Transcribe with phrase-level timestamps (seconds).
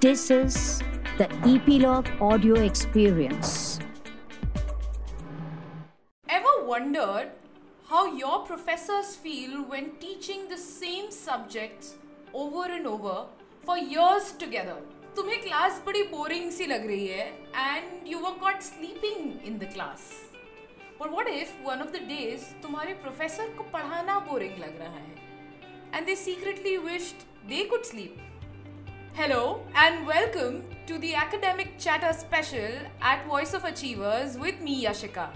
[0.00, 0.82] This is
[1.18, 3.78] the Epilogue Audio Experience.
[6.26, 7.32] Ever wondered
[7.88, 11.96] how your professors feel when teaching the same subjects
[12.32, 13.26] over and over
[13.62, 14.78] for years together?
[15.16, 17.26] तुम्हें class बड़ी boring सी लग रही है
[17.56, 20.10] and you were caught sleeping in the class
[21.00, 25.94] but what if one of the days तुम्हारे professor को पढ़ाना boring लग रहा है
[25.94, 28.29] and they secretly wished they could sleep
[29.20, 32.70] Hello and welcome to the Academic Chatter Special
[33.02, 35.28] at Voice of Achievers with me, Yashika.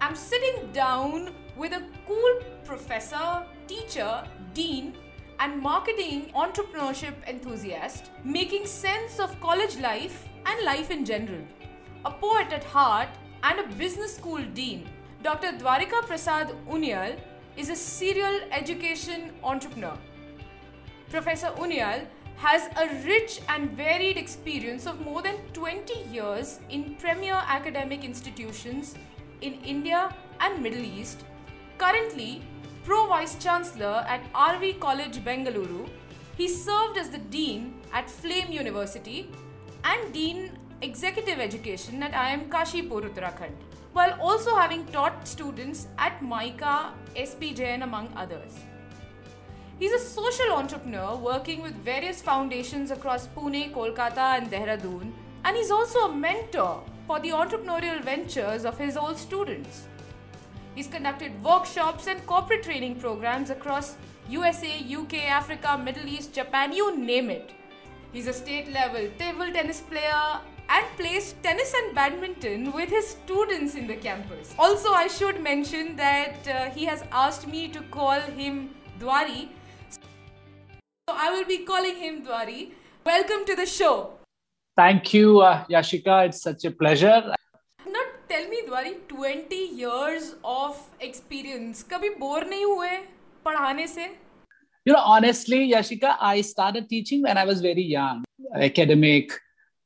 [0.00, 4.24] I'm sitting down with a cool professor, teacher,
[4.54, 4.94] dean,
[5.38, 11.42] and marketing entrepreneurship enthusiast, making sense of college life and life in general.
[12.06, 13.10] A poet at heart
[13.42, 14.88] and a business school dean,
[15.22, 15.52] Dr.
[15.58, 17.18] Dwarika Prasad Uniyal
[17.58, 19.98] is a serial education entrepreneur.
[21.10, 27.40] Professor Uniyal has a rich and varied experience of more than 20 years in premier
[27.46, 28.94] academic institutions
[29.40, 31.24] in India and Middle East.
[31.78, 32.42] Currently,
[32.84, 35.88] Pro Vice Chancellor at RV College Bengaluru,
[36.36, 39.30] he served as the Dean at Flame University
[39.84, 40.50] and Dean
[40.82, 43.54] Executive Education at IIM Kashipur, Uttarakhand,
[43.92, 48.58] while also having taught students at MICA, SP Jain, among others.
[49.76, 55.10] He's a social entrepreneur working with various foundations across Pune, Kolkata, and Dehradun,
[55.44, 59.88] and he's also a mentor for the entrepreneurial ventures of his old students.
[60.76, 63.96] He's conducted workshops and corporate training programs across
[64.28, 67.50] USA, UK, Africa, Middle East, Japan, you name it.
[68.12, 73.74] He's a state level table tennis player and plays tennis and badminton with his students
[73.74, 74.54] in the campus.
[74.56, 79.48] Also, I should mention that uh, he has asked me to call him Dwari
[81.06, 82.70] so I will be calling him Dwari.
[83.04, 84.12] Welcome to the show.
[84.74, 86.28] Thank you, uh, Yashika.
[86.28, 87.34] It's such a pleasure.
[87.86, 91.84] Now tell me, Dwari, 20 years of experience.
[91.84, 93.02] Kabhi bore nahi hue
[93.44, 94.12] padhane se?
[94.86, 98.24] You know, honestly, Yashika, I started teaching when I was very young,
[98.54, 99.30] academic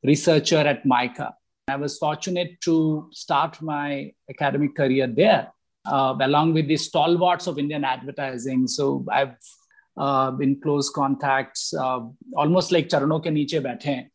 [0.05, 1.35] researcher at MICA.
[1.67, 5.49] I was fortunate to start my academic career there,
[5.85, 8.69] uh, along with the stalwarts of Indian advertising.
[8.69, 9.35] So I've
[10.41, 12.01] in close contacts, uh,
[12.37, 14.09] almost like Charano ke niche baithe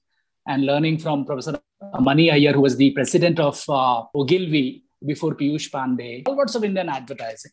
[0.47, 1.59] and learning from Professor
[1.99, 6.63] Mani Iyer, who was the president of uh, Ogilvy before Piyush Pandey, all sorts of
[6.63, 7.51] Indian advertising.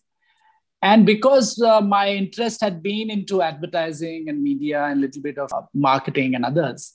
[0.83, 5.37] And because uh, my interest had been into advertising and media and a little bit
[5.39, 6.95] of marketing and others,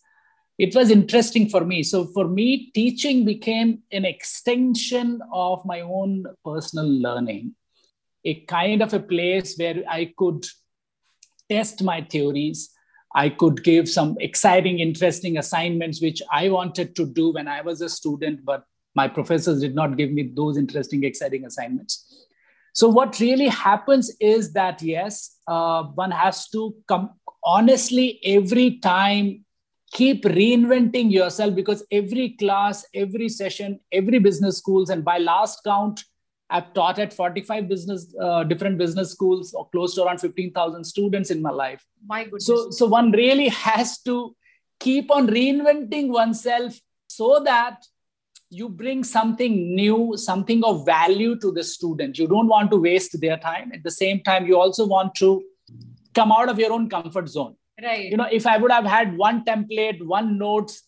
[0.57, 1.83] it was interesting for me.
[1.83, 7.55] So for me, teaching became an extension of my own personal learning,
[8.23, 10.45] a kind of a place where I could
[11.49, 12.69] test my theories.
[13.15, 17.81] I could give some exciting, interesting assignments, which I wanted to do when I was
[17.81, 22.25] a student, but my professors did not give me those interesting, exciting assignments.
[22.73, 27.11] So, what really happens is that, yes, uh, one has to come
[27.43, 29.45] honestly every time
[29.93, 36.03] keep reinventing yourself because every class, every session, every business schools, and by last count,
[36.49, 41.31] I've taught at 45 business, uh, different business schools, or close to around 15,000 students
[41.31, 41.83] in my life.
[42.05, 42.45] My goodness.
[42.45, 44.35] So, so one really has to
[44.79, 47.83] keep on reinventing oneself so that
[48.49, 52.19] you bring something new, something of value to the student.
[52.19, 53.71] You don't want to waste their time.
[53.73, 55.43] At the same time, you also want to
[56.13, 57.55] come out of your own comfort zone.
[57.81, 58.05] Right.
[58.05, 60.83] You know, if I would have had one template, one notes,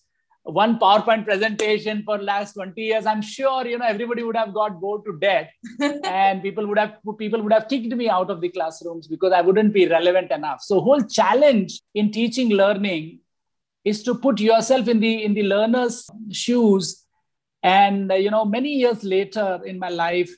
[0.48, 4.80] one PowerPoint presentation for last 20 years, I'm sure you know everybody would have got
[4.80, 5.50] bored to death,
[6.06, 9.42] and people would have people would have kicked me out of the classrooms because I
[9.42, 10.62] wouldn't be relevant enough.
[10.62, 13.20] So whole challenge in teaching learning
[13.84, 17.04] is to put yourself in the in the learner's shoes.
[17.62, 20.34] And you know, many years later in my life,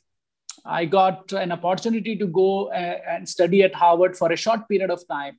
[0.65, 4.89] I got an opportunity to go uh, and study at Harvard for a short period
[4.89, 5.37] of time.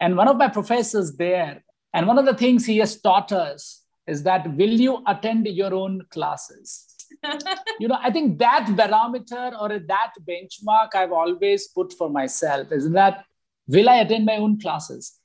[0.00, 3.83] And one of my professors there, and one of the things he has taught us
[4.06, 6.90] is that will you attend your own classes?
[7.80, 12.90] You know i think that barometer or that benchmark i've always put for myself is
[12.90, 13.24] that
[13.68, 15.18] will i attend my own classes?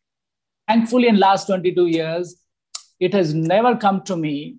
[0.67, 2.35] Thankfully in last 22 years
[2.99, 4.57] it has never come to me.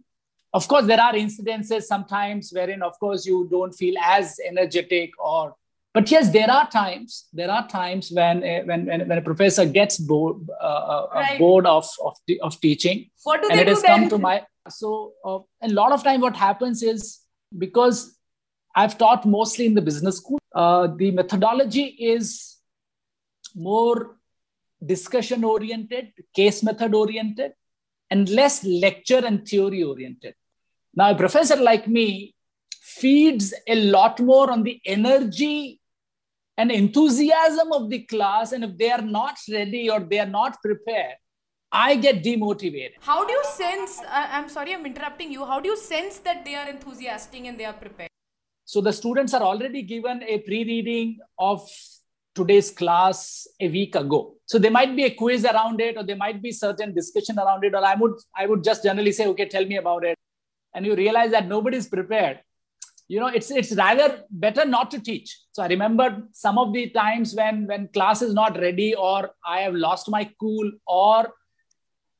[0.52, 5.54] Of course there are incidences sometimes wherein of course you don't feel as energetic or
[5.94, 9.98] but yes there are times there are times when when when, when a professor gets
[9.98, 11.38] bored uh, right.
[11.38, 14.00] bored of of, of teaching what do and they it do has then?
[14.00, 17.20] come to my so uh, a lot of time what happens is
[17.58, 18.16] because
[18.76, 21.84] i've taught mostly in the business school uh, the methodology
[22.14, 22.58] is
[23.54, 24.16] more
[24.84, 27.52] discussion oriented case method oriented
[28.10, 30.34] and less lecture and theory oriented.
[30.94, 32.34] Now, a professor like me
[32.80, 35.79] feeds a lot more on the energy
[36.60, 38.52] and enthusiasm of the class.
[38.52, 41.16] And if they are not ready or they are not prepared,
[41.72, 42.94] I get demotivated.
[43.00, 44.00] How do you sense?
[44.00, 45.44] Uh, I'm sorry, I'm interrupting you.
[45.44, 48.10] How do you sense that they are enthusiastic and they are prepared?
[48.64, 51.66] So the students are already given a pre reading of
[52.34, 54.34] today's class a week ago.
[54.46, 57.64] So there might be a quiz around it, or there might be certain discussion around
[57.64, 60.18] it, or I would I would just generally say, okay, tell me about it.
[60.74, 62.40] And you realize that nobody's prepared.
[63.10, 65.36] You know, it's it's rather better not to teach.
[65.50, 69.62] So I remember some of the times when when class is not ready, or I
[69.62, 71.32] have lost my cool, or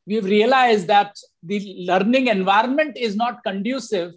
[0.04, 1.14] we've realized that
[1.44, 1.58] the
[1.90, 4.14] learning environment is not conducive,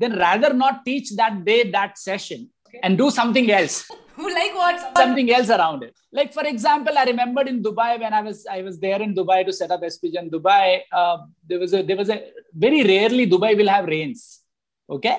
[0.00, 2.80] then rather not teach that day, that session, okay.
[2.82, 3.88] and do something else.
[4.18, 4.98] like what?
[4.98, 5.94] Something else around it.
[6.10, 9.46] Like for example, I remembered in Dubai when I was I was there in Dubai
[9.46, 10.80] to set up SPJ in Dubai.
[10.90, 11.18] Uh,
[11.48, 12.20] there was a there was a
[12.66, 14.26] very rarely Dubai will have rains.
[14.90, 15.16] Okay.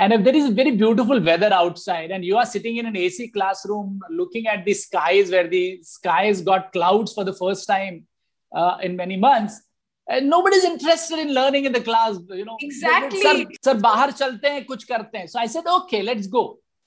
[0.00, 3.28] And if there is very beautiful weather outside and you are sitting in an AC
[3.28, 8.06] classroom looking at the skies where the skies got clouds for the first time
[8.56, 9.60] uh, in many months,
[10.08, 12.56] and nobody's interested in learning in the class you know.
[12.60, 13.20] Exactly.
[13.20, 15.28] Sir, sir bahar chalte hain kuch karte hain.
[15.28, 16.44] So i said okay let's go.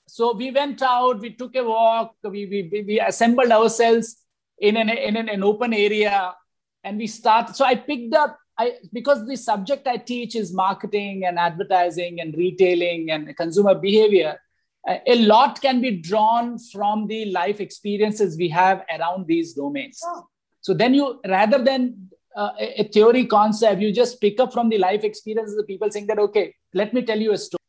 [0.08, 4.16] So we went out we took a walk we we, we assembled ourselves
[4.58, 6.34] in an in an, an open area
[6.82, 11.24] and we start so i picked up I, because the subject I teach is marketing
[11.24, 14.38] and advertising and retailing and consumer behavior,
[14.86, 20.00] a lot can be drawn from the life experiences we have around these domains.
[20.04, 20.26] Oh.
[20.60, 24.78] So then you, rather than uh, a theory concept, you just pick up from the
[24.78, 27.60] life experiences of people saying that, okay, let me tell you a story.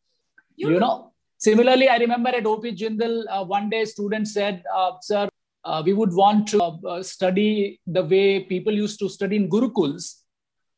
[0.56, 4.92] You, you know, similarly, I remember at OP Jindal, uh, one day students said, uh,
[5.02, 5.30] sir,
[5.64, 10.22] uh, we would want to uh, study the way people used to study in Gurukuls.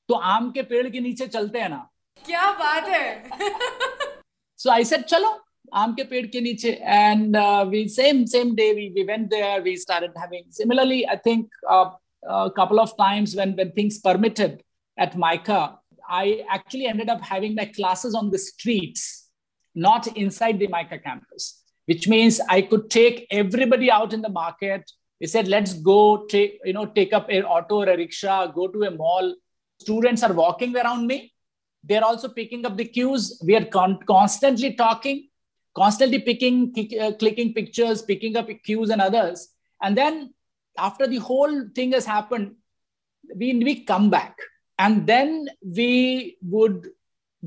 [0.09, 1.89] तो आम के पेड़ के नीचे चलते हैं ना
[2.27, 3.07] क्या बात है
[4.63, 5.31] so i said chalo
[5.81, 9.57] aam ke ped ke niche and uh, we same same day we, we went there
[9.63, 11.91] we started having similarly i think uh,
[12.23, 14.63] a couple of times when, when things permitted
[14.99, 15.79] at MICA,
[16.09, 19.29] I actually ended up having my classes on the streets,
[19.75, 24.91] not inside the MICA campus, which means I could take everybody out in the market.
[25.21, 28.69] They said, let's go take, you know, take up an auto or a rickshaw, go
[28.69, 29.35] to a mall.
[29.80, 31.34] Students are walking around me.
[31.84, 33.42] They're also picking up the cues.
[33.46, 35.30] We are con- constantly talking,
[35.76, 39.50] constantly picking, uh, clicking pictures, picking up cues and others.
[39.82, 40.34] And then
[40.78, 42.56] after the whole thing has happened,
[43.36, 44.38] we, we come back
[44.78, 46.88] and then we would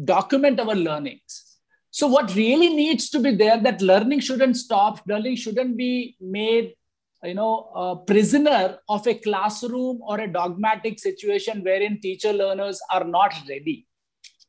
[0.05, 1.59] document our learnings.
[1.91, 6.75] So, what really needs to be there that learning shouldn't stop, learning shouldn't be made
[7.23, 13.05] you know a prisoner of a classroom or a dogmatic situation wherein teacher learners are
[13.05, 13.87] not ready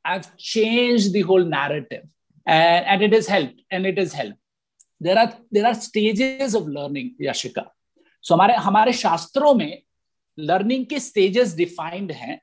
[0.06, 2.04] i've changed the whole narrative
[2.46, 4.38] and, and it has helped and it has helped
[5.00, 7.66] there are there are stages of learning yashika
[8.24, 9.82] so हमारे हमारे शास्त्रों में
[10.40, 12.40] learning के stages defined हैं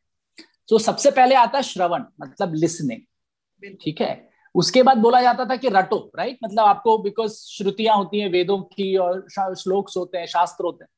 [0.68, 5.56] तो सबसे पहले आता है श्रवण मतलब लिसनिंग ठीक है उसके बाद बोला जाता था
[5.56, 9.26] कि रटो राइट मतलब आपको बिकॉज़ श्रुतियाँ होती हैं वेदों की और
[9.58, 10.90] श्लोक्स होते हैं शास्त्र होते हैं।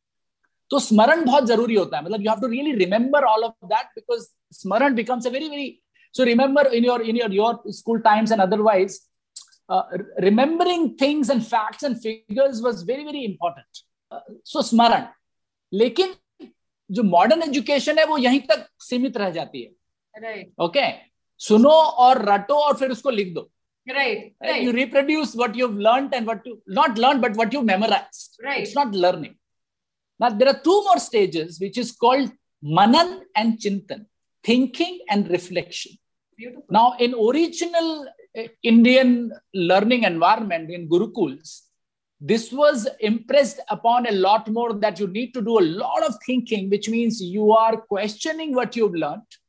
[0.70, 3.86] तो स्मरण बहुत ज़रूरी होता है। मतलब you have to really remember all of that
[3.86, 5.82] because स्मरण becomes a very very
[6.18, 8.94] remember in your in your your school times and otherwise
[9.68, 9.84] uh,
[10.24, 13.82] remembering things and facts and figures was very very important.
[14.46, 15.06] So स्मरण।
[15.72, 16.14] लेकिन
[16.90, 21.09] जो modern education है वो यहीं तक सीमित रह जाती है। ओके
[21.47, 23.49] सुनो और रटो और फिर उसको लिख दो
[23.93, 27.61] right right you reproduce what you've learned and what you not learned but what you
[27.61, 29.35] memorized right it's not learning
[30.19, 34.05] now there are two more stages which is called manan and chintan
[34.43, 35.93] thinking and reflection
[36.37, 36.65] Beautiful.
[36.69, 38.07] now in original
[38.39, 41.61] uh, indian learning environment in gurukuls
[42.19, 46.15] this was impressed upon a lot more that you need to do a lot of
[46.25, 49.41] thinking which means you are questioning what you've learned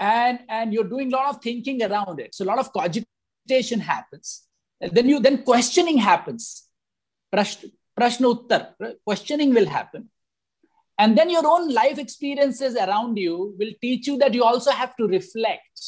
[0.00, 2.34] and and you're doing a lot of thinking around it.
[2.34, 4.42] So a lot of cogitation happens.
[4.80, 6.66] And then you then questioning happens.
[7.34, 10.08] Prashna uttar questioning will happen.
[10.98, 14.96] And then your own life experiences around you will teach you that you also have
[14.96, 15.80] to reflect.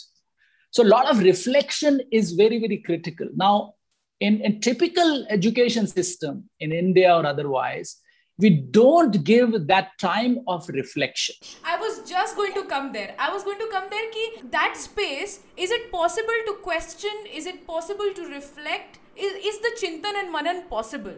[0.70, 3.28] So a lot of reflection is very very critical.
[3.34, 3.74] Now
[4.20, 7.98] in a typical education system in India or otherwise,
[8.38, 11.34] we don't give that time of reflection.
[11.64, 13.14] I was just going to come there.
[13.18, 17.10] I was going to come there ki that space, is it possible to question?
[17.32, 18.98] Is it possible to reflect?
[19.16, 21.14] Is, is the Chintan and Manan possible?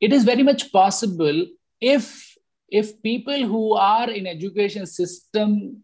[0.00, 1.46] It is very much possible
[1.80, 2.36] if
[2.70, 5.82] if people who are in education system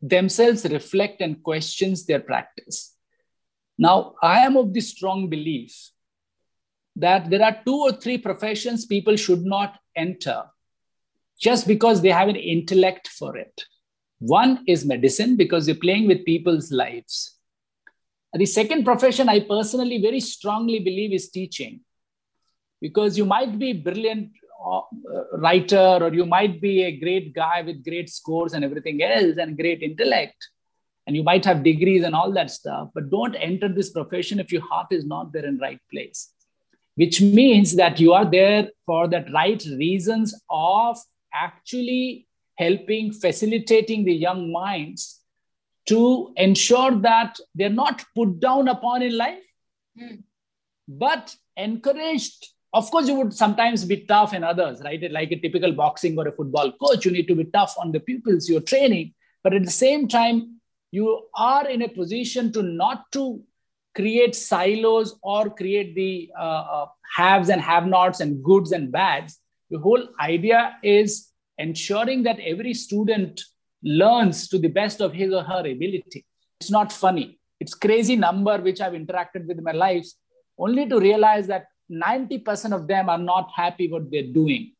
[0.00, 2.94] themselves reflect and questions their practice.
[3.76, 5.90] Now, I am of the strong belief
[6.96, 10.38] that there are two or three professions people should not enter
[11.48, 13.64] just because they have an intellect for it.
[14.18, 17.36] One is medicine because you're playing with people's lives.
[18.32, 21.80] The second profession I personally very strongly believe is teaching
[22.80, 24.30] because you might be brilliant
[24.64, 24.82] uh,
[25.38, 29.56] writer or you might be a great guy with great scores and everything else and
[29.56, 30.36] great intellect
[31.06, 34.52] and you might have degrees and all that stuff but don't enter this profession if
[34.52, 36.34] your heart is not there in right place
[37.00, 40.98] which means that you are there for the right reasons of
[41.32, 45.20] actually helping facilitating the young minds
[45.86, 49.46] to ensure that they're not put down upon in life
[49.98, 50.22] mm.
[50.86, 52.48] but encouraged.
[52.74, 55.10] Of course you would sometimes be tough in others right?
[55.10, 58.00] Like a typical boxing or a football coach you need to be tough on the
[58.00, 59.14] pupils you're training.
[59.42, 63.42] But at the same time you are in a position to not to
[63.94, 69.40] create silos or create the uh, uh, haves and have nots and goods and bads
[69.70, 73.42] the whole idea is ensuring that every student
[73.82, 76.24] learns to the best of his or her ability
[76.60, 80.06] it's not funny it's crazy number which i've interacted with in my life
[80.58, 84.72] only to realize that 90% of them are not happy what they're doing.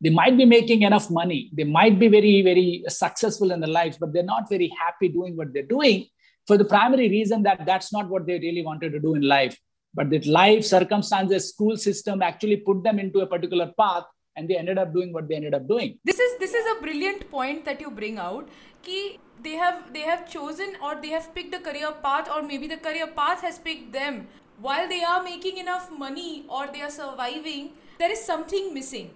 [0.00, 1.50] They might be making enough money.
[1.52, 5.36] They might be very, very successful in their lives, but they're not very happy doing
[5.36, 6.06] what they're doing
[6.48, 9.56] for the primary reason that that's not what they really wanted to do in life.
[9.94, 14.04] But that life circumstances, school system actually put them into a particular path
[14.36, 15.98] and they ended up doing what they ended up doing.
[16.04, 18.48] This is this is a brilliant point that you bring out.
[18.82, 22.68] Ki they have they have chosen or they have picked a career path or maybe
[22.74, 24.26] the career path has picked them
[24.60, 29.10] while they are making enough money or they are surviving, there is something missing.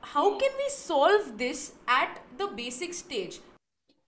[0.00, 0.38] How hmm.
[0.38, 3.40] can we solve this at the basic stage?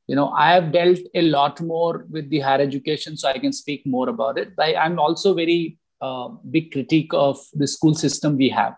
[0.08, 3.52] You know, I have dealt a lot more with the higher education, so I can
[3.52, 4.56] speak more about it.
[4.56, 8.74] But I, am also very uh, big critique of the school system we have.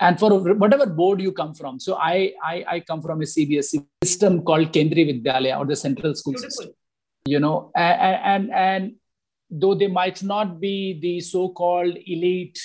[0.00, 3.84] And for whatever board you come from, so I, I, I come from a CBSE
[4.02, 6.50] system called Kendriya Vidyalaya or the Central School Beautiful.
[6.50, 6.74] System.
[7.26, 8.94] You know, and, and, and
[9.50, 12.60] though they might not be the so-called elite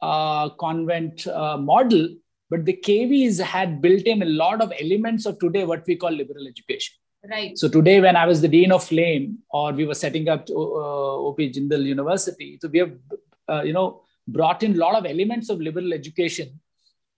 [0.00, 2.08] uh, convent uh, model,
[2.50, 6.10] but the KVs had built in a lot of elements of today what we call
[6.10, 6.94] liberal education.
[7.28, 7.56] Right.
[7.56, 11.28] So today, when I was the dean of Flame, or we were setting up uh,
[11.28, 12.92] OP Jindal University, so we have,
[13.48, 16.58] uh, you know, brought in a lot of elements of liberal education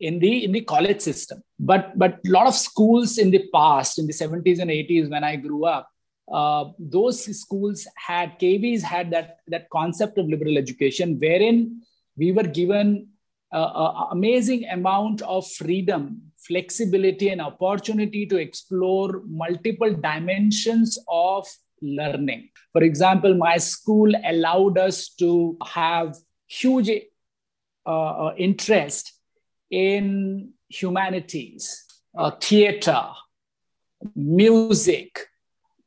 [0.01, 1.43] in the in the college system.
[1.59, 5.23] But but a lot of schools in the past, in the 70s and 80s, when
[5.23, 5.89] I grew up,
[6.31, 11.83] uh, those schools had KVs had that that concept of liberal education, wherein
[12.17, 13.12] we were given
[13.53, 21.47] an amazing amount of freedom, flexibility, and opportunity to explore multiple dimensions of
[21.81, 22.49] learning.
[22.73, 26.17] For example, my school allowed us to have
[26.47, 26.91] huge
[27.85, 27.89] uh,
[28.29, 29.13] uh interest
[29.71, 31.85] in humanities,
[32.17, 33.05] uh, theater,
[34.15, 35.27] music,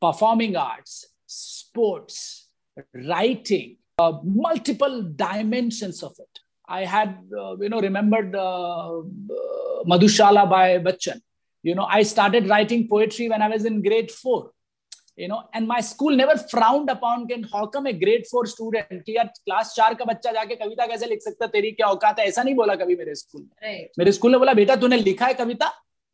[0.01, 2.48] performing arts, sports,
[2.93, 6.35] writing, uh, multiple dimensions of it.
[6.67, 9.01] I had, uh, you know, remembered uh,
[9.86, 11.22] Madhushala by Bachchan.
[11.63, 14.51] You know, I started writing poetry when I was in grade four.
[15.17, 19.03] You know, and my school never frowned upon can how come a grade four student
[19.05, 22.25] कि यार class चार का बच्चा जाके कविता कैसे लिख सकता तेरी क्या औकात है
[22.27, 23.89] ऐसा नहीं बोला कभी मेरे स्कूल में right.
[24.00, 25.72] मेरे स्कूल ने बोला बेटा तूने लिखा है कविता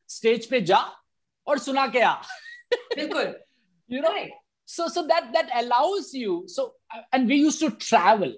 [0.10, 0.84] स्टेज पे जा
[1.48, 2.14] और सुना के आ
[2.96, 3.34] बिल्कुल
[3.90, 4.38] you know right.
[4.66, 6.74] so so that that allows you so
[7.12, 8.38] and we used to travel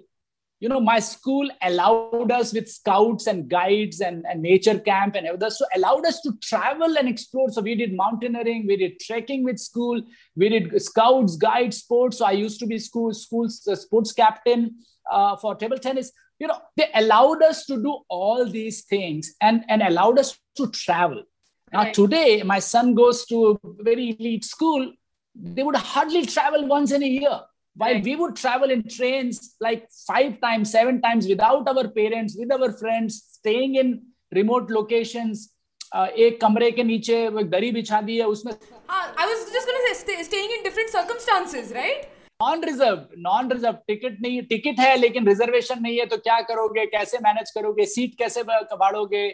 [0.60, 5.26] you know my school allowed us with scouts and guides and, and nature camp and
[5.26, 7.50] others so allowed us to travel and explore.
[7.50, 10.00] So we did mountaineering we did trekking with school
[10.36, 12.18] we did scouts guides sports.
[12.18, 14.76] So i used to be school school's uh, sports captain
[15.10, 16.12] uh, for table tennis.
[16.38, 20.70] You know they allowed us to do all these things and and allowed us to
[20.70, 21.24] travel.
[21.72, 24.92] Now today my son goes to a very elite school.
[25.34, 27.40] They would hardly travel once in a year.
[27.75, 28.03] While right.
[28.03, 32.71] we would travel in trains like five times, seven times without our parents, with our
[32.73, 35.49] friends, staying in remote locations.
[35.95, 37.15] एक कमरे के नीचे
[37.49, 41.71] दरी बिछा दी है उसमें I was just going to say staying in different circumstances,
[41.73, 42.07] right?
[42.41, 46.85] Non reserve non reserve ticket नहीं टिकट है लेकिन रिजर्वेशन नहीं है तो क्या करोगे
[46.93, 49.27] कैसे मैनेज करोगे सीट कैसे कबाड़ोगे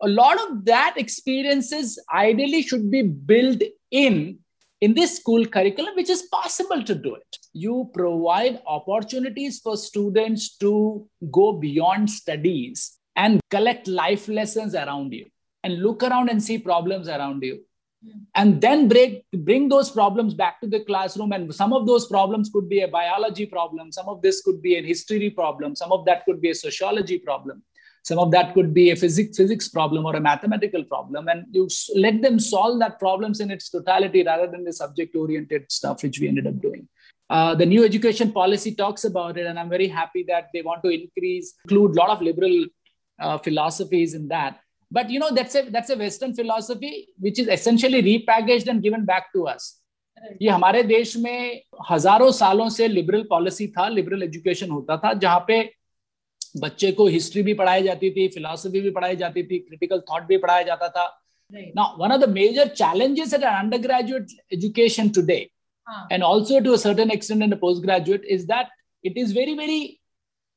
[0.00, 4.16] a lot of that experiences ideally should be built in
[4.81, 7.37] in this school curriculum, which is possible to do it.
[7.53, 15.25] You provide opportunities for students to go beyond studies and collect life lessons around you
[15.63, 17.59] and look around and see problems around you
[18.05, 18.11] mm.
[18.35, 21.33] and then break, bring those problems back to the classroom.
[21.33, 24.75] And some of those problems could be a biology problem, some of this could be
[24.75, 27.63] a history problem, some of that could be a sociology problem
[28.02, 31.28] Some of that could be a physics, physics problem or a mathematical problem.
[31.28, 35.70] And you let them solve that problems in its totality rather than the subject oriented
[35.72, 36.86] stuff, which we ended up doing.
[37.30, 40.82] Uh, the new education policy talks about it, and I'm very happy that they want
[40.82, 42.66] to increase, include a lot of liberal
[43.18, 44.60] uh, philosophies in that.
[44.90, 49.04] But you know, that's a that's a Western philosophy which is essentially repackaged and given
[49.04, 49.80] back to us.
[50.42, 55.40] ये हमारे देश में हजारों सालों से liberal policy था liberal education होता था जहां
[55.48, 55.58] पे
[56.60, 60.36] बच्चे को हिस्ट्री भी पढ़ाई जाती थी फिलोसफी भी पढ़ाई जाती थी क्रिटिकल थॉट भी
[60.36, 61.10] पढ़ाया जाता था
[61.74, 65.50] now one of the major challenges at an undergraduate education today
[66.10, 68.70] and also to a certain extent in the postgraduate is that
[69.02, 70.00] it is very very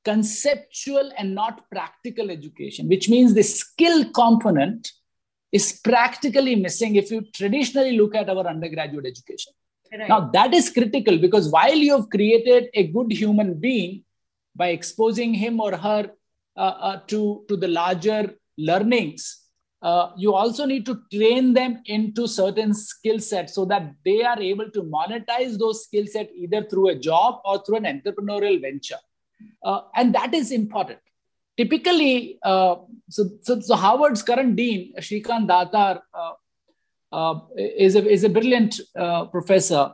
[0.05, 4.91] conceptual and not practical education which means the skill component
[5.51, 9.53] is practically missing if you traditionally look at our undergraduate education
[9.91, 10.09] right.
[10.09, 14.03] now that is critical because while you have created a good human being
[14.54, 16.10] by exposing him or her
[16.56, 19.42] uh, uh, to, to the larger learnings
[19.82, 24.40] uh, you also need to train them into certain skill sets so that they are
[24.40, 29.02] able to monetize those skill sets either through a job or through an entrepreneurial venture.
[29.64, 31.00] Uh, and that is important.
[31.56, 32.76] Typically uh,
[33.10, 38.80] so, so, so, harvard's current dean srikant datar uh, is, a, is a brilliant
[39.32, 39.92] professor.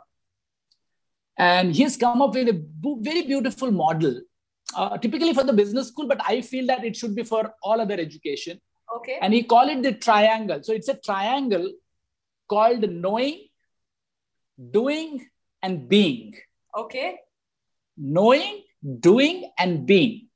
[1.38, 2.62] And he's come up with a
[3.00, 4.20] very beautiful model
[5.01, 7.99] typically for the business school but i feel that it should be for all other
[7.99, 8.59] education
[8.95, 9.17] Okay.
[9.21, 10.61] And he called it the triangle.
[10.63, 11.71] So it's a triangle
[12.47, 13.47] called knowing,
[14.71, 15.27] doing,
[15.61, 16.35] and being.
[16.77, 17.19] Okay.
[17.97, 18.63] Knowing,
[18.99, 20.27] doing, and being.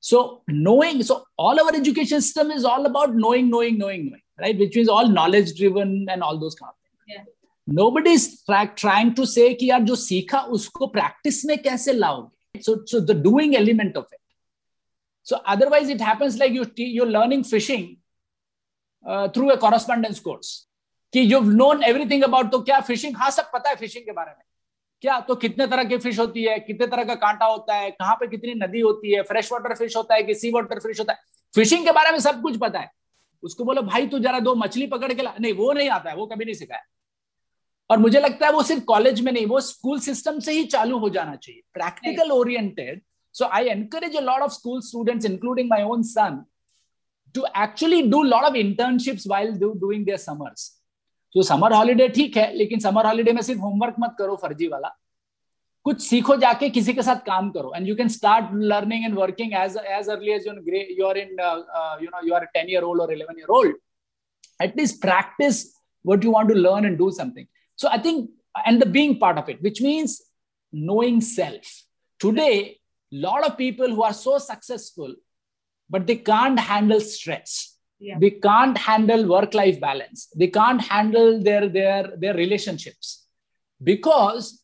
[0.00, 4.58] So knowing, so all our education system is all about knowing, knowing, knowing, knowing, right?
[4.58, 7.16] Which means all knowledge driven and all those kind of things.
[7.16, 7.24] Yeah.
[7.66, 8.42] Nobody is
[8.76, 12.30] trying to say कि यार जो सीखा उसको practice में कैसे लाओगे.
[12.61, 14.21] So, so the doing element of it.
[15.23, 17.97] So otherwise, it happens like you you're learning fishing
[19.05, 20.67] uh, through a correspondence course.
[21.13, 24.31] कि you've known everything about तो क्या फिशिंग हाँ सब पता है फिशिंग के बारे
[24.31, 24.43] में।
[25.01, 25.19] क्या?
[25.19, 26.59] तो कितने तरह की फ़िश होती है?
[26.59, 27.89] कितने तरह का कांटा होता है?
[27.91, 29.21] कहाँ पे कितनी नदी होती है?
[29.23, 31.19] फ्रेश वाटर फ़िश होता है कि सी वाटर फ़िश होता है?
[31.55, 32.91] फिशिंग के बारे में सब कुछ पता है।
[33.43, 36.15] उसको बोलो भाई तू जरा दो मछली पकड़ के ला नहीं वो नहीं आता है
[36.15, 36.81] वो कभी नहीं सिखाया।
[37.89, 40.97] और मुझे लगता है वो सिर्फ़ कॉलेज में नहीं, वो स्कूल सिस्टम से ही चालू
[40.99, 43.01] हो जाना चाहिए। Practical oriented
[43.35, 46.43] so I encourage a lot of school students including my own son
[47.35, 50.69] to actually do lot of internships while doing their summers
[51.35, 54.95] तो समर हॉलीडे ठीक है, लेकिन समर हॉलीडे में सिर्फ़ होमवर्क मत करो फर्जी वाला।
[55.85, 59.53] कुछ सीखो जाके, किसी के साथ काम करो। And you can start learning and working
[59.57, 61.29] as as early as you are in
[62.01, 63.75] you know you are ten year old और eleven year old
[64.59, 65.63] at least practice
[66.05, 67.45] what you want to learn and do something
[67.81, 68.29] so i think
[68.67, 70.11] and the being part of it which means
[70.71, 71.83] knowing self.
[72.19, 72.77] Today
[73.11, 75.15] a lot of people who are so successful
[75.89, 77.75] but they can't handle stress.
[78.01, 78.17] Yeah.
[78.17, 80.29] they can't handle work life balance.
[80.33, 83.25] They can't handle their their their relationships.
[83.83, 84.63] Because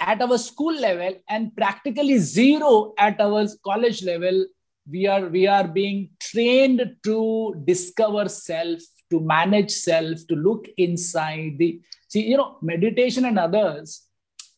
[0.00, 4.44] at our school level and practically zero at our college level
[4.90, 8.80] we are we are being trained to discover self
[9.10, 14.02] to manage self to look inside the see you know meditation and others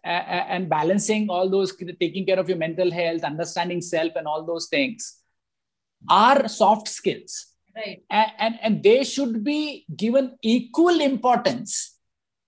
[0.04, 4.66] and balancing all those taking care of your mental health understanding self and all those
[4.68, 5.18] things
[6.08, 7.46] are soft skills.
[7.74, 8.02] Right.
[8.10, 11.96] And, and, and they should be given equal importance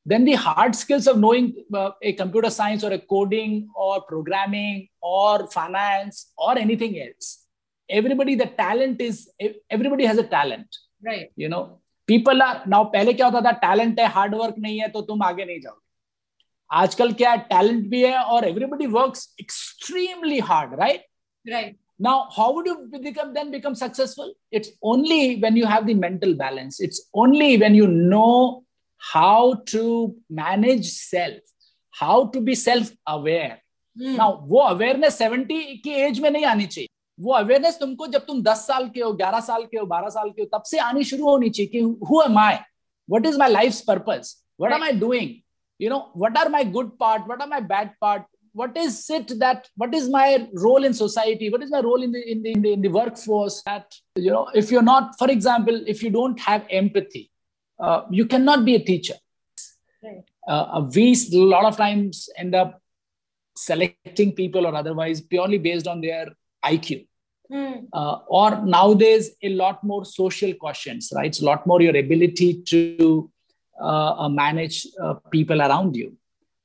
[0.04, 4.88] than the hard skills of knowing uh, a computer science or a coding or programming
[5.00, 7.44] or finance or anything else.
[7.88, 9.28] Everybody the talent is
[9.68, 10.68] everybody has a talent.
[11.04, 11.30] Right.
[11.36, 13.50] You know people are now पहले क्या होता था?
[13.58, 15.88] Talent है hard work नहीं है तो तुम आगे नहीं जाओगे।
[16.70, 17.38] आजकल क्या है?
[17.50, 21.04] टैलेंट भी है और everybody work extremely hard right
[21.46, 26.34] right now how would you become then become successful it's only when you have dental
[26.36, 28.28] balance it's only when you know
[29.02, 29.84] how to
[30.32, 31.42] manage self
[31.94, 33.58] how to be self aware
[34.16, 36.88] now वो awareness seventy की age में नहीं आनी चाहिए।
[37.25, 40.29] वो awareness तुमको जब तुम 10 साल के हो 11 साल के हो 12 साल
[40.29, 42.55] के हो तब से आनी शुरू होनी चाहिए कि who am I
[43.09, 45.33] what is my life's purpose what am I doing
[45.79, 49.37] you know what are my good part what are my bad part what is it
[49.39, 52.51] that what is my role in society what is my role in the in the,
[52.51, 56.09] in the, in the workforce that you know if you're not for example if you
[56.09, 57.29] don't have empathy
[57.79, 59.15] uh, you cannot be a teacher
[60.03, 60.23] right.
[60.47, 62.81] uh, we a lot of times end up
[63.57, 66.27] selecting people or otherwise purely based on their
[66.65, 67.05] iq
[67.50, 67.86] mm.
[67.92, 71.26] uh, or nowadays a lot more social questions right?
[71.26, 73.30] It's a lot more your ability to
[73.80, 76.16] uh, manage uh, people around you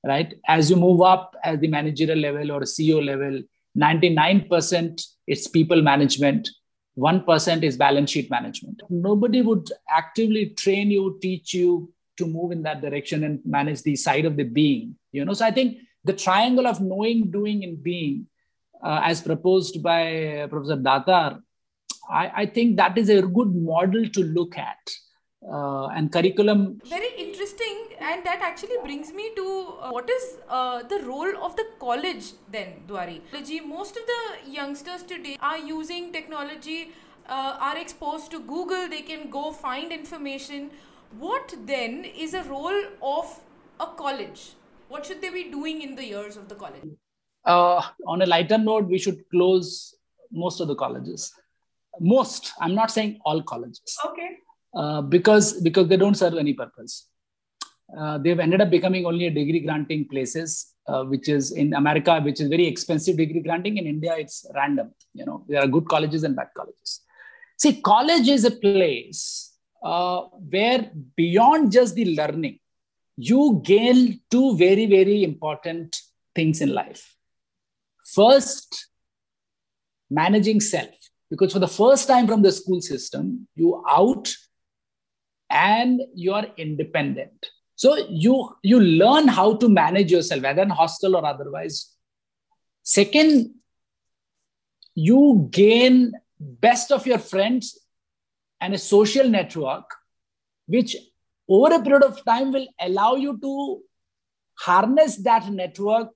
[0.04, 0.34] right?
[0.48, 3.41] As you move up at the managerial level or ceo level
[3.78, 6.50] 99% it's people management
[6.98, 8.82] 1% is balance sheet management.
[8.89, 13.98] Nobody would actively train you teach you to move in that direction and manage the
[13.98, 15.34] side of the being you know?
[15.34, 18.28] So i think the triangle of knowing doing and being
[18.88, 20.00] uh, as proposed by
[20.54, 21.26] professor datar
[22.10, 24.91] I, I think that is a good model to look at.
[25.48, 27.89] Uh, and curriculum very interesting.
[28.00, 32.34] And that actually brings me to uh, what is uh, the role of the college
[32.52, 33.21] then dwari?
[33.67, 36.91] Most of the youngsters today are using technology
[37.30, 38.89] uh, are exposed to google.
[38.89, 40.71] They can go find information.
[41.19, 43.39] What then is a role of
[43.80, 44.54] a college?
[44.88, 46.84] What should they be doing in the years of the college
[47.45, 49.95] uh, on a lighter note we should close
[50.31, 51.34] most of the colleges
[51.99, 54.31] most i'm not saying all colleges okay
[54.75, 57.08] uh, because because they don't serve any purpose.
[57.97, 62.19] Uh, they've ended up becoming only a degree granting places, uh, which is in America,
[62.19, 63.77] which is very expensive degree granting.
[63.77, 64.93] In India, it's random.
[65.13, 67.01] You know, there are good colleges and bad colleges.
[67.58, 72.60] See, college is a place uh, where beyond just the learning,
[73.15, 76.01] you gain two very very important
[76.36, 77.14] things in life.
[78.06, 78.88] First,
[80.10, 80.89] managing self.
[81.30, 84.32] Because for the first time from the school system you out
[85.50, 87.48] and you are independent.
[87.76, 91.94] So you you learn how to manage yourself whether in hostel or otherwise.
[92.84, 93.56] Second
[94.94, 97.78] you gain best of your friends
[98.62, 99.89] and a social network
[100.68, 100.96] which
[101.50, 103.82] over a period of time will allow you to
[104.60, 106.10] harness that network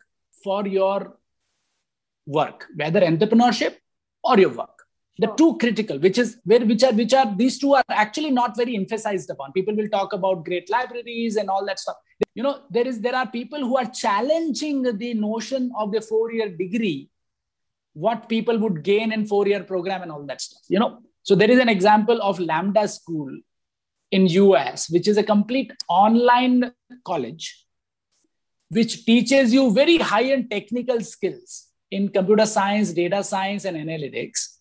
[0.43, 1.18] for your
[2.25, 3.75] work whether entrepreneurship
[4.23, 4.75] or your work.
[5.17, 5.35] The oh.
[5.35, 8.75] two critical which is where which are which are these two are actually not very
[8.75, 9.51] emphasized upon.
[9.51, 11.97] People will talk about great libraries and all that stuff.
[12.35, 16.31] You know there is there are people who are challenging the notion of the four
[16.31, 17.09] year degree
[17.93, 20.99] what people would gain in four year program and all that stuff you know?
[21.23, 23.37] So there is an example of lambda school
[24.11, 26.71] in us which is a complete online
[27.05, 27.65] college
[28.69, 34.59] which teaches you very high end technical skills in computer science data science and analytics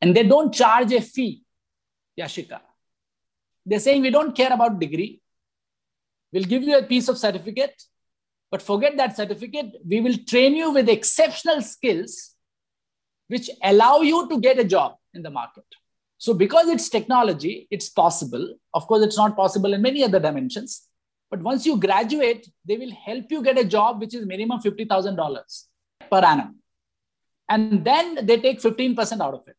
[0.00, 1.42] and they don't charge a fee,
[2.18, 2.60] Yashika.
[3.64, 5.20] They're saying we don't care about degree.
[6.32, 7.82] We'll give you a piece of certificate,
[8.50, 9.72] but forget that certificate.
[9.86, 12.34] We will train you with exceptional skills
[13.28, 15.64] which allow you to get a job in the market.
[16.18, 18.54] So, because it's technology, it's possible.
[18.72, 20.82] Of course, it's not possible in many other dimensions.
[21.30, 25.64] But once you graduate, they will help you get a job which is minimum $50,000
[26.10, 26.56] per annum.
[27.48, 29.56] And then they take 15% out of it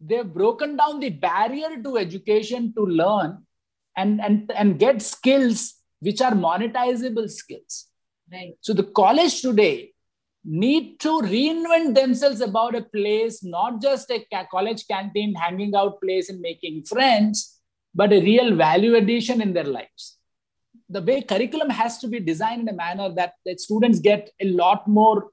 [0.00, 3.38] they've broken down the barrier to education to learn
[3.96, 7.86] and, and, and get skills which are monetizable skills.
[8.30, 8.54] Right.
[8.60, 9.92] So the college today
[10.44, 16.28] need to reinvent themselves about a place, not just a college canteen hanging out place
[16.28, 17.60] and making friends,
[17.94, 20.18] but a real value addition in their lives.
[20.90, 24.46] The way curriculum has to be designed in a manner that, that students get a
[24.50, 25.30] lot more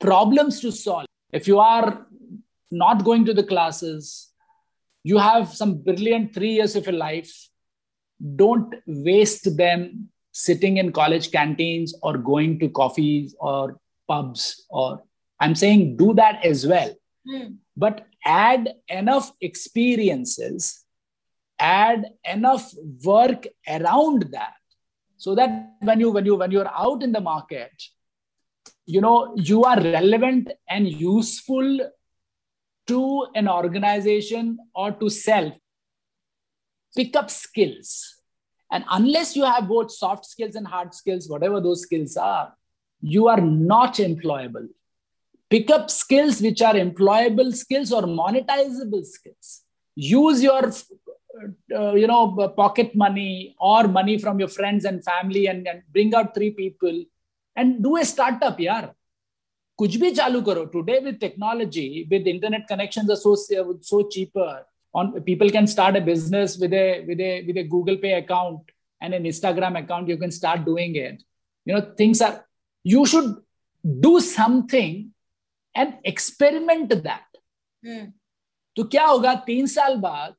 [0.00, 1.06] problems to solve.
[1.32, 2.06] If you are
[2.70, 4.28] not going to the classes,
[5.04, 7.32] you have some brilliant three years of your life.
[8.36, 15.02] Don't waste them sitting in college canteens or going to coffees or pubs or
[15.40, 16.92] i'm saying do that as well
[17.28, 17.56] mm.
[17.76, 20.84] but add enough experiences
[21.58, 22.72] add enough
[23.04, 24.54] work around that
[25.16, 27.72] so that when you when you when you're out in the market
[28.86, 31.80] you know you are relevant and useful
[32.90, 35.54] to an organization or to self,
[36.96, 38.16] pick up skills.
[38.72, 42.52] And unless you have both soft skills and hard skills, whatever those skills are,
[43.00, 44.68] you are not employable.
[45.48, 49.62] Pick up skills which are employable skills or monetizable skills.
[49.94, 50.72] Use your
[51.76, 56.14] uh, you know pocket money or money from your friends and family and, and bring
[56.14, 57.04] out three people
[57.56, 58.92] and do a startup यार
[59.78, 60.64] कुछ भी चालू करो.
[60.64, 66.74] Today with technology with internet connection so cheaper on people can start a business with
[66.74, 70.96] a with with a Google pay account and an Instagram account you can start doing
[70.96, 71.22] it
[71.66, 72.40] you know things are
[72.84, 73.34] you should
[73.84, 75.10] do something
[75.74, 77.38] and experiment that
[78.76, 79.34] तो क्या होगा?
[79.46, 80.34] तीन साल बाद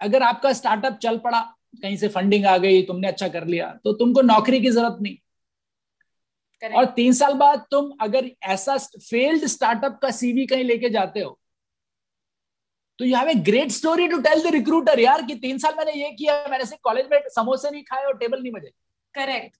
[0.00, 1.40] अगर आपका startup चल पड़ा
[1.82, 5.16] कहीं से फंडिंग आ गई तुमने अच्छा कर लिया तो तुमको नौकरी की ज़रूरत नहीं.
[6.62, 11.38] और तीन साल बाद तुम अगर ऐसा फेल्ड स्टार्टअप का सीवी कहीं लेके जाते हो
[12.98, 15.92] तो you have a great story to tell the recruiter यार कि तीन साल मैंने
[15.92, 18.70] ये किया मैंने से कॉलेज में समोसे नहीं खाए और टेबल नहीं बजे.
[19.14, 19.56] Correct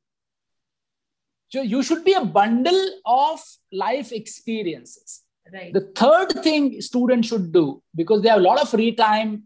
[1.53, 5.23] so you should be a bundle of life experiences
[5.55, 7.65] the third thing student should do
[7.97, 9.39] because they have lot of free time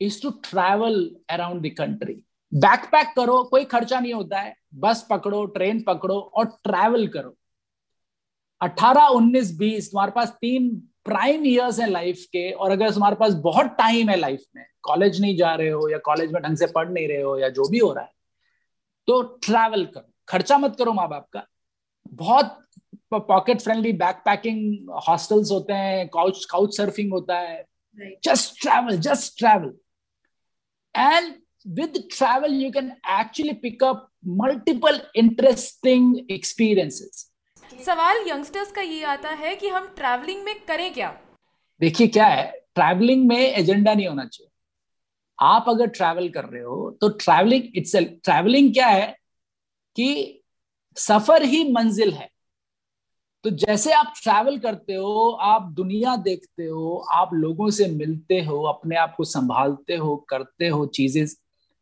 [0.00, 0.98] is to travel
[1.30, 2.22] around the country
[2.52, 7.34] backpack करो कोई खर्चा नहीं होता है। बस पकड़ो ट्रेन पकड़ो और ट्रैवल करो।
[8.60, 10.70] 18 19 20 तुम्हारे पास तीन
[11.04, 15.20] प्राइम इयर्स है लाइफ के और अगर तुम्हारे पास बहुत टाइम है लाइफ में कॉलेज
[15.20, 17.68] नहीं जा रहे हो या कॉलेज में ढंग से पढ़ नहीं रहे हो या जो
[17.68, 18.12] भी हो रहा है
[19.08, 21.46] तो ट्रैवल करो। खर्चा मत करो माँ बाप का।
[22.06, 22.58] बहुत
[23.12, 27.64] pocket friendly back packing hostels होते हैं काउच काउच सर्फिंग होता है।
[28.26, 29.70] Just travel just travel
[30.94, 31.32] and
[31.66, 37.26] with travel you can actually pick up multiple interesting experiences.
[37.84, 41.10] सवाल यंगस्टर्स का ये आता है कि हम ट्रैवलिंग में करें क्या?
[41.80, 42.50] देखिए क्या है?
[42.74, 44.50] ट्रैवलिंग में एजेंडा नहीं होना चाहिए।
[45.38, 49.06] आप अगर ट्रैवल कर रहे हो तो ट्रैवलिंग इट्स ट्रैवलिंग क्या है
[49.96, 50.42] कि
[50.96, 52.28] सफ़र ही मंजिल है।
[53.44, 58.62] तो जैसे आप ट्रैवल करते हो आप दुनिया देखते हो आप लोगों से मिलते हो
[58.68, 61.24] अपने आप को संभालते हो करते हो चीज़ें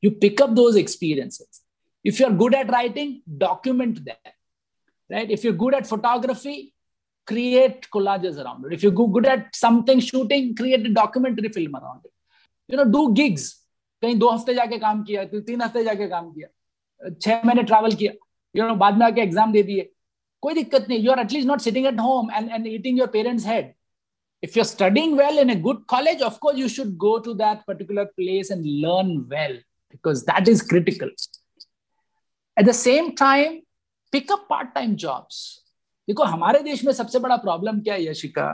[0.03, 1.63] you pick up those experiences
[2.05, 4.31] if you are good at writing document that
[5.09, 6.73] right if you're good at photography
[7.27, 12.07] create collages around it if you're good at something shooting create a documentary film around
[12.09, 12.13] it
[12.69, 13.51] you know do gigs
[14.03, 17.93] कहीं दो हफ्ते जाके काम किया तो तीन हफ्ते जाके काम किया छह महीने ट्रैवल
[18.01, 18.11] किया
[18.55, 19.89] यू नो बाद में आके एग्जाम दे दिए
[20.43, 23.45] कोई दिक्कत नहीं you are at least not sitting at home and and eating your parents
[23.47, 23.71] head
[24.43, 27.59] if you're studying well in a good college of course you should go to that
[27.67, 29.53] particular place and learn well
[29.90, 31.10] because that is critical.
[32.56, 33.64] At the same time
[34.12, 35.38] pick up part time jobs
[36.08, 38.46] देखो हमारे देश में सबसे बड़ा problem क्या है Yashika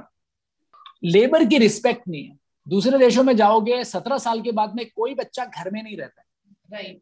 [1.05, 5.15] labour की respect नहीं है दूसरे देशों में जाओगे सत्रह साल के बाद में कोई
[5.15, 6.23] बच्चा घर में नहीं रहता
[6.73, 7.01] राइट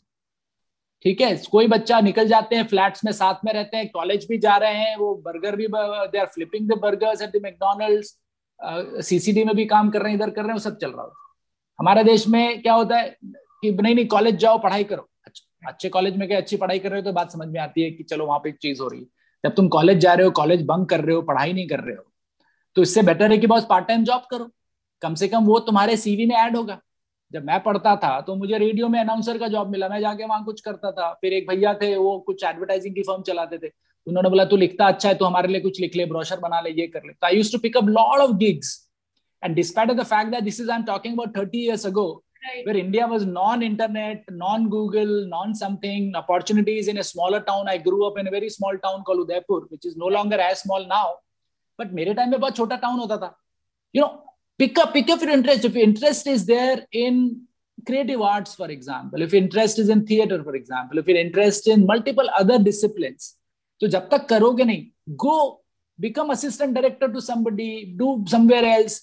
[1.05, 4.39] ठीक है कोई बच्चा निकल जाते हैं फ्लैट्स में साथ में रहते हैं कॉलेज भी
[4.39, 8.17] जा रहे हैं वो बर्गर भी they are flipping the burgers at the McDonald's
[9.07, 11.03] CCD में भी काम कर रहे हैं इधर कर रहे हैं वो सब चल रहा
[11.03, 11.23] होता
[11.79, 13.17] हमारे देश में क्या होता है
[13.63, 16.91] कि नहीं नहीं कॉलेज जाओ पढ़ाई करो। अच्छा। अच्छे कॉलेज में क्या अच्छी पढ़ाई कर
[16.91, 18.89] रहे हो तो बात समझ में आती है कि चलो वहाँ पे एक चीज़ हो
[18.89, 19.07] रही है।
[19.45, 21.97] जब तुम कॉलेज जा रहे हो कॉलेज बंक कर रहे हो पढ़ाई नहीं कर रहे
[21.97, 22.05] हो
[22.77, 24.51] तो इससे बेटर है कि बस पार्ट टाइम जॉब करो।
[25.03, 26.79] कम से कम वो तुम्हारे सीवी में ऐड होगा।
[27.33, 30.45] जब मैं पढ़ता था तो मुझे रेडियो में अनाउंसर का जॉब मिला। मैं जाके वहाँ
[30.45, 33.71] कुछ करता था। फिर एक भैया थे वो कुछ एडवर्टाइजिंग की फर्म चलाते थे।
[34.07, 36.71] उन्होंने बोला तू लिखता अच्छा है तो हमारे लिए कुछ लिख ले ब्रोशर बना ले
[36.73, 38.77] ये कर ले। तो I use to pick up lot of gigs
[39.43, 42.07] and despite of the fact that this is I am talking about 30 years ago
[42.46, 47.68] right where India was non-internet, non-Google, non-something, opportunities in a smaller town.
[47.68, 50.62] I grew up in a very small town called Udaipur, which is no longer as
[50.62, 51.08] small now.
[51.78, 53.34] But मेरे time में बहुत छोटा town होता था.
[53.94, 54.12] You know,
[54.58, 55.66] pick up, pick up your interest.
[55.66, 57.42] If your interest is there in
[57.86, 61.68] creative arts, for example, if your interest is in theater, for example, if your interest
[61.68, 63.34] in multiple other disciplines,
[63.82, 65.60] तो जब तक करोगे नहीं, go
[66.00, 69.02] become assistant director to somebody, do somewhere else.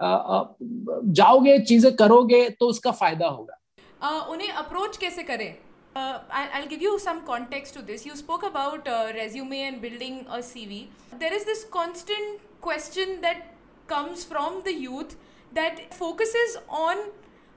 [0.00, 5.54] जाओगे, चीज़ें करोगे तो उसका फ़ायदा होगा। उन्हें अप्रोच कैसे करें?
[5.96, 10.86] I give you some context to this you spoke about resume and building a CV
[11.14, 13.42] there is this constant question that
[13.88, 15.16] comes from the youth
[15.52, 17.02] that focus on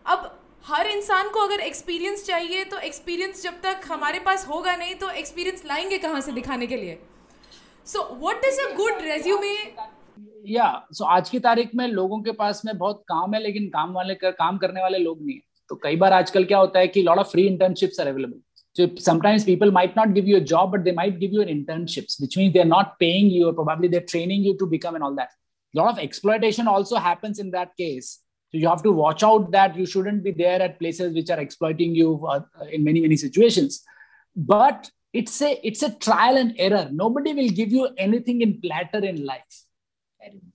[0.06, 0.30] अब
[0.66, 5.10] हर इंसान को अगर एक्सपीरियंस चाहिए तो एक्सपीरियंस जब तक हमारे पास होगा नहीं तो
[5.22, 7.00] एक्सपीरियंस लाएँगे कहाँ से दिखाने के लिए?
[7.88, 9.56] So what is a good resume
[10.50, 13.94] या सो आज की तारीख में लोगों के पास में बहुत काम है लेकिन काम
[13.94, 16.88] वाले कर, काम करने वाले लोग नहीं है तो कई बार आजकल क्या होता है
[16.88, 18.42] कि lot of free internships are available
[18.76, 21.48] So sometimes people might not give you a job, but they might give you an
[21.48, 25.04] internships, which means they're not paying you or probably they're training you to become and
[25.04, 25.30] all that.
[25.76, 28.20] A lot of exploitation also happens in that case.
[28.52, 31.40] So you have to watch out that you shouldn't be there at places which are
[31.40, 33.84] exploiting you uh, in many many situations.
[34.36, 36.90] But it's a it's a trial and error.
[36.92, 39.63] Nobody will give you anything in platter in life.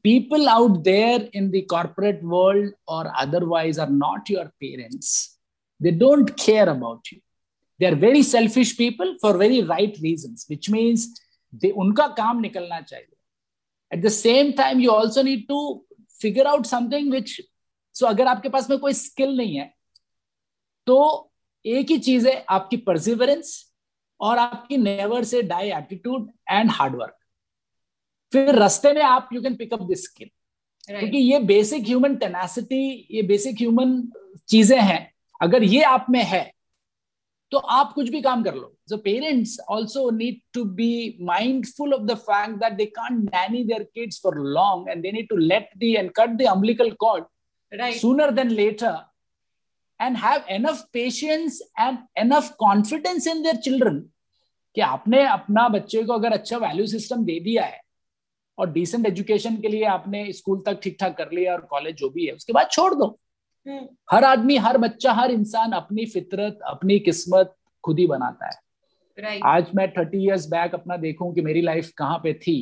[0.03, 5.39] People out there in the corporate world or otherwise are not your parents.
[5.81, 7.21] They don't care about you.
[7.81, 11.09] They are very selfish people for very right reasons, which means
[11.53, 13.17] they उनका काम निकलना चाहिए.
[13.91, 15.83] At the same time, you also need to
[16.21, 17.41] figure out something which
[17.93, 19.73] so अगर आपके पास में कोई skill नहीं है
[20.87, 20.99] तो
[21.65, 23.55] एक ही चीज़ है आपकी परसिवरेंस
[24.21, 27.18] और आपकी never say die attitude and hard work
[28.33, 30.29] फिर रस्ते में आप you can pick up this skill
[30.89, 34.01] क्योंकि ये बेसिक ह्यूमन टेनासिटी ये बेसिक ह्यूमन
[34.49, 35.11] चीज़ें हैं।
[35.43, 36.51] अगर ये आप में है
[37.53, 42.03] तो आप कुछ भी काम कर लो। So parents also need to be mindful of
[42.03, 45.71] the fact that they can't nanny their kids for long and they need to let
[45.79, 47.25] the and cut the umbilical cord
[48.01, 48.97] sooner than later
[50.01, 54.01] and have enough patience and enough confidence in their children
[54.77, 57.81] कि आपने अपना बच्चे को अगर अच्छा value system दे दिया है
[58.59, 62.09] और डिसेंट एजुकेशन के लिए आपने स्कूल तक ठीक ठाक कर लिया और कॉलेज जो
[62.11, 63.07] भी है उसके बाद छोड़ दो।
[63.67, 68.57] हम्म, हर आदमी हर बच्चा हर इंसान अपनी फितरत अपनी किस्मत खुद ही बनाता है।
[69.19, 69.43] Right.
[69.45, 72.61] आज मैं थर्टी इयर्स बैक अपना देखूँ कि मेरी लाइफ कहाँ पे थी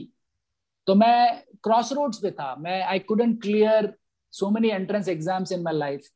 [0.87, 3.95] तो मैं क्रॉस रोड्स पे था। मैं I couldn't clear
[4.33, 6.07] so many entrance exams in my life.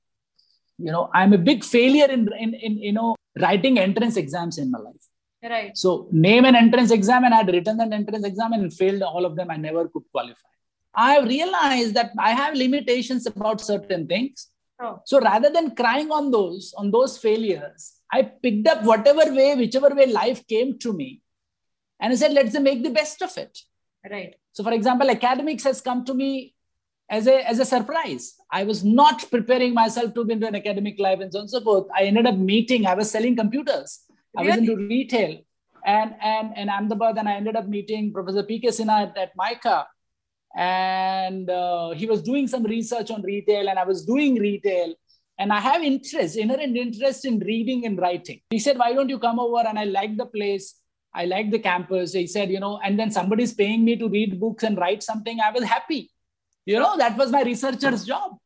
[0.78, 3.10] You know i'm a big failure in in in you know
[3.42, 5.06] writing entrance exams in my life.
[5.42, 5.76] Right.
[5.76, 9.24] so name an entrance exam and i had written an entrance exam and failed all
[9.24, 10.50] of them i never could qualify
[10.94, 14.48] i have realized that i have limitations about certain things
[14.82, 14.98] Oh.
[15.04, 19.90] so rather than crying on those on those failures i picked up whatever way whichever
[19.98, 21.08] way life came to me
[22.00, 23.58] and i said let's make the best of it
[24.10, 24.34] Right.
[24.52, 26.54] so, for example, academics has come to me
[27.10, 28.24] as a as a surprise.
[28.50, 31.50] I was not preparing myself to be into an academic life and so on and
[31.50, 31.86] so forth.
[31.94, 32.86] I ended up meeting.
[32.86, 33.90] I was selling computers.
[34.36, 35.40] I was into retail,
[35.84, 38.60] and and and Ahmedabad, and I ended up meeting Professor P.
[38.60, 38.68] K.
[38.68, 39.86] Sinha at, at MICA,
[40.56, 44.94] and uh, he was doing some research on retail, and I was doing retail.
[45.38, 48.40] And I have interest, inherent interest in reading and writing.
[48.50, 50.74] He said, "Why don't you come over?" And I like the place.
[51.12, 52.12] I like the campus.
[52.12, 55.40] He said, you know, and then somebody's paying me to read books and write something.
[55.40, 56.10] I was happy.
[56.66, 58.36] You know, that was my researcher's job.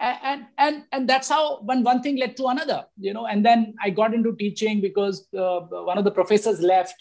[0.00, 3.26] And and and, that's how when one thing led to another, you know.
[3.26, 6.96] And then I got into teaching because uh, one of the professors left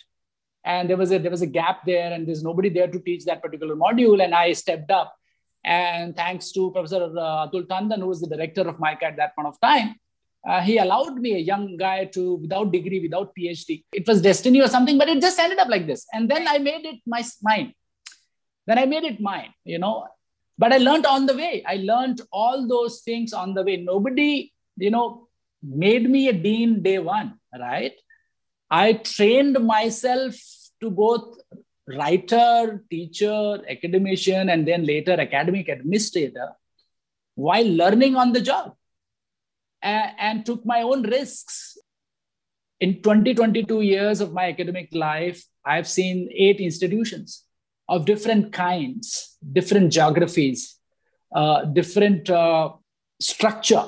[0.64, 3.26] and there was a there was a gap there and there's nobody there to teach
[3.26, 4.24] that particular module.
[4.24, 5.16] And I stepped up.
[5.66, 9.36] And thanks to Professor uh, Atul Tandon, who was the director of MICA at that
[9.36, 9.96] point of time,
[10.48, 13.86] uh, he allowed me, a young guy, to without degree, without PhD.
[13.94, 16.06] It was destiny or something, but it just ended up like this.
[16.12, 17.74] And then I made it my mine.
[18.68, 20.08] Then I made it mine, you know.
[20.58, 21.64] But I learned on the way.
[21.68, 23.78] I learned all those things on the way.
[23.78, 25.28] Nobody, you know,
[25.62, 27.94] made me a dean day one, right?
[28.70, 30.36] I trained myself
[30.82, 31.38] to both
[31.88, 36.50] writer, teacher, academician, and then later academic administrator
[37.36, 38.76] while learning on the job
[39.82, 41.78] and, and took my own risks.
[42.80, 47.46] In 20, 22 years of my academic life, I've seen eight institutions
[47.94, 50.62] of different kinds, different geographies,
[51.40, 52.72] uh, different uh,
[53.20, 53.86] structure.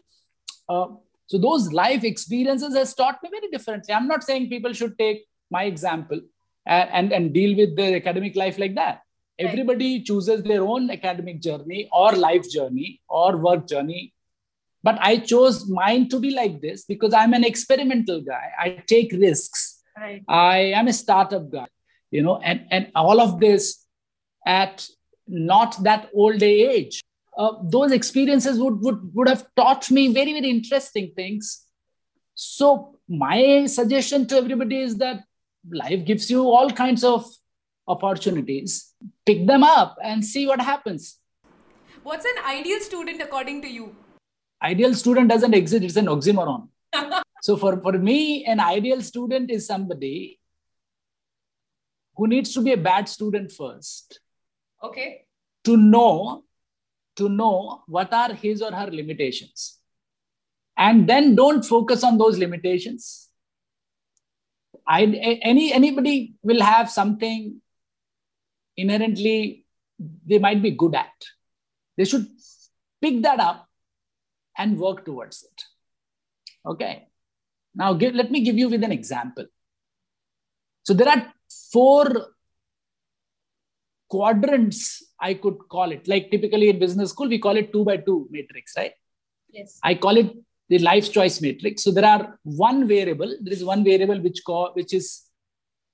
[0.67, 0.87] Uh,
[1.27, 3.93] so those life experiences has taught me very differently.
[3.93, 6.19] I'm not saying people should take my example
[6.65, 9.01] and, and, and deal with their academic life like that.
[9.39, 9.49] Right.
[9.49, 14.13] Everybody chooses their own academic journey or life journey or work journey
[14.87, 19.17] but i chose mine to be like this because i'm an experimental guy i take
[19.27, 20.23] risks Right.
[20.27, 21.67] i am a startup guy
[22.11, 23.84] you know and and all of this
[24.45, 24.87] at
[25.27, 27.01] not that old age.
[27.37, 31.65] Uh, those experiences would, would would have taught me very very interesting things.
[32.33, 35.23] So my suggestion to everybody is that
[35.69, 37.25] life gives you all kinds of
[37.87, 38.93] opportunities.
[39.25, 41.19] Pick them up and see what happens.
[42.03, 43.95] What's an ideal student according to you?
[44.61, 46.67] ideal student doesn't exist it's an oxymoron.
[47.41, 50.39] So for, for me an ideal student is somebody
[52.17, 54.19] who needs to be a bad student first
[54.85, 55.25] Okay.
[55.65, 56.43] to know
[57.15, 59.79] to know what are his or her limitations.
[60.77, 63.29] And then don't focus on those limitations.
[64.87, 65.03] I,
[65.41, 67.61] any anybody will have something
[68.77, 69.65] inherently
[70.25, 71.13] they might be good at.
[71.97, 72.27] They should
[73.01, 73.67] pick that up
[74.57, 75.63] and work towards it.
[76.65, 77.07] Okay.
[77.73, 79.45] Now give, let me give you with an example.
[80.83, 81.33] So there are
[81.71, 82.34] four
[84.09, 87.97] quadrants i could call it like typically in business school we call it two by
[87.97, 88.93] two matrix right
[89.55, 89.79] Yes.
[89.81, 90.35] I call it
[90.69, 91.83] the life choice matrix.
[91.83, 93.37] So there are one variable.
[93.41, 95.23] There is one variable which call, which is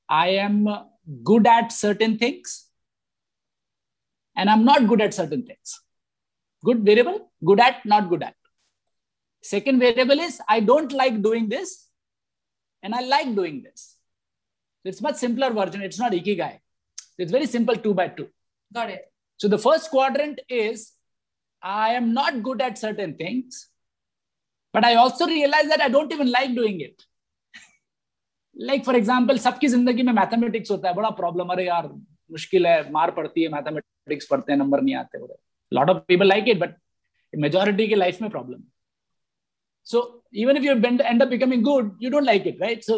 [0.09, 0.67] I am
[1.23, 2.67] good at certain things,
[4.35, 5.79] and I'm not good at certain things.
[6.65, 8.35] Good variable, good at, not good at.
[9.43, 11.87] Second variable is I don't like doing this,
[12.81, 13.95] and I like doing this.
[14.83, 15.81] So it's much simpler version.
[15.83, 16.59] It's not ikigai
[17.20, 18.28] It's very simple two by two.
[18.72, 19.02] Got it.
[19.40, 20.92] So the first quadrant is
[21.62, 23.68] I am not good at certain things,
[24.74, 27.04] but I also realize that I don't even like doing it.
[28.56, 31.88] Like for example, सबकी जिंदगी में mathematics होता है बड़ा problem अरे यार
[32.32, 35.18] मुश्किल है मार पड़ती है मैथमेटिक्स पढ़ते हैं नंबर नहीं आते
[35.72, 36.74] lot of people like it but
[37.32, 38.62] majority के लाइफ में problem
[39.86, 40.00] so
[40.32, 42.94] even if you bend- end up becoming good you don't like it right so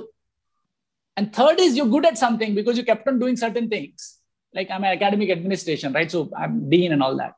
[1.18, 4.20] and third is you're good at something because you kept on doing certain things
[4.53, 7.34] like i'm an academic administration right so i'm dean and all that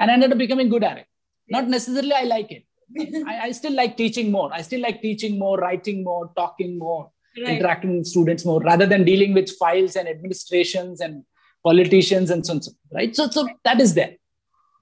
[0.00, 1.06] and I ended up becoming good at it
[1.48, 2.64] Not necessarily I like it.
[3.28, 4.50] I, I, still like teaching more.
[4.52, 7.56] I still like teaching more, writing more, talking more, right.
[7.56, 11.24] interacting with students more, rather than dealing with files and administrations and
[11.62, 12.60] politicians and so on.
[12.92, 13.14] Right.
[13.14, 14.14] So, so that is there.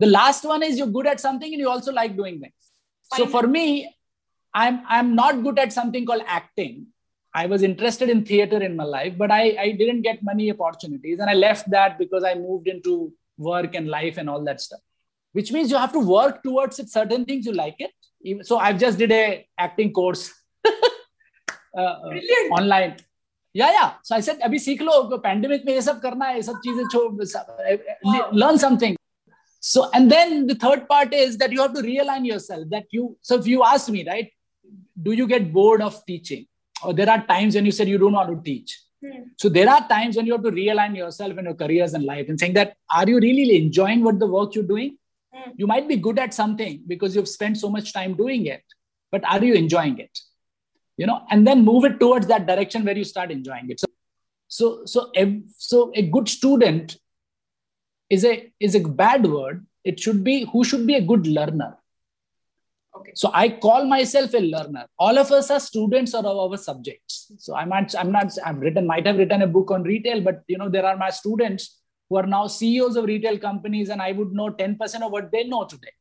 [0.00, 2.52] The last one is you're good at something and you also like doing things.
[3.16, 3.94] So for me,
[4.54, 6.86] I'm I'm not good at something called acting.
[7.37, 11.19] I was interested in theater in my life, but I, I didn't get many opportunities.
[11.19, 14.81] And I left that because I moved into work and life and all that stuff,
[15.31, 18.45] which means you have to work towards it, certain things you like it.
[18.45, 20.31] So I've just did a acting course
[21.77, 22.09] uh, uh
[22.51, 22.97] online.
[23.53, 23.93] Yeah, yeah.
[24.03, 26.83] So I said, अभी सीख लो pandemic में ये सब करना है, ये सब चीजें
[26.93, 28.95] छोड़ learn something.
[29.59, 32.67] So, and then the third part is that you have to realign yourself.
[32.69, 34.31] That you, so if you asked me, right,
[35.01, 36.46] do you get bored of teaching?
[36.82, 38.78] or there are times when you said you don't want to teach.
[39.04, 39.22] Hmm.
[39.36, 42.28] So there are times when you have to realign yourself in your careers and life
[42.28, 44.98] and saying that are you really enjoying what the work you're doing?
[45.32, 45.50] Hmm.
[45.56, 48.62] You might be good at something because you've spent so much time doing it,
[49.10, 50.18] but are you enjoying it?
[50.96, 53.80] You know, and then move it towards that direction where you start enjoying it.
[53.80, 53.86] So,
[54.48, 56.96] so, so, a, so a good student
[58.10, 59.64] is a is a bad word.
[59.84, 61.76] It should be who should be a good learner
[62.96, 63.12] Okay.
[63.14, 64.86] So I call myself a learner.
[64.98, 67.30] All of us are students of our subjects.
[67.38, 70.42] So I'm not, I'm not, I've written, might have written a book on retail, but
[70.48, 74.12] you know, there are my students who are now CEOs of retail companies, and I
[74.12, 75.92] would know 10% of what they know today.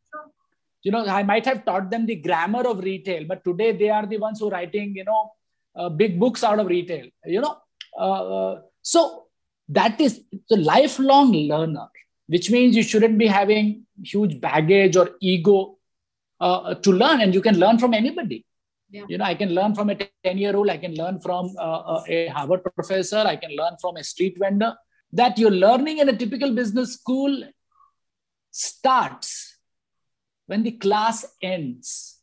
[0.83, 4.05] You know, I might have taught them the grammar of retail, but today they are
[4.05, 5.31] the ones who are writing, you know,
[5.75, 7.07] uh, big books out of retail.
[7.25, 7.57] You know,
[7.99, 9.25] uh, uh so
[9.69, 11.88] that is the lifelong learner,
[12.27, 15.76] which means you shouldn't be having huge baggage or ego
[16.39, 18.45] uh, to learn and you can learn from anybody.
[18.89, 19.03] Yeah.
[19.09, 21.81] you know i can learn from a 10 year old i can learn from uh,
[21.93, 24.73] uh, a harvard professor i can learn from a street vendor.
[25.11, 27.43] That you're learning in a typical business school
[28.51, 29.57] starts
[30.47, 32.19] when the class ends.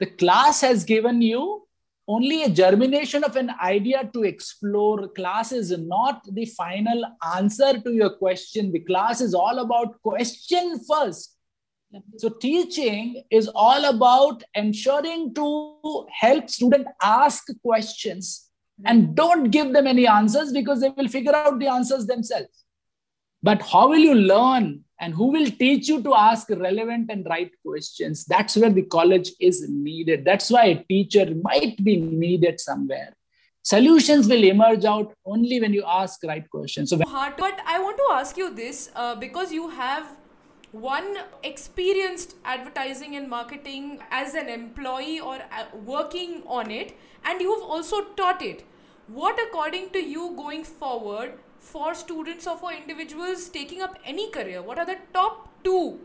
[0.00, 1.66] The class has given you
[2.08, 5.08] only a germination of an idea to explore.
[5.08, 7.04] Class is not the final
[7.36, 8.70] answer to your question.
[8.70, 11.35] The class is all about question first
[12.16, 18.48] so teaching is all about ensuring to help student ask questions
[18.84, 22.64] and don't give them any answers because they will figure out the answers themselves.
[23.42, 27.50] But how will you learn and who will teach you to ask relevant and right
[27.64, 28.24] questions?
[28.24, 30.24] That's where the college is needed.
[30.24, 33.14] That's why a teacher might be needed somewhere.
[33.62, 36.90] Solutions will emerge out only when you ask right questions.
[36.90, 40.06] So, hard, but I want to ask you this uh, because you have
[40.72, 47.62] one experienced advertising and marketing as an employee or uh, working on it and you've
[47.62, 48.64] also taught it.
[49.08, 54.62] What according to you going forward for students or for individuals taking up any career
[54.62, 55.98] what are the top two